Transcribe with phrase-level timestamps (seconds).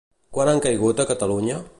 [0.37, 1.63] Quant han caigut a Catalunya?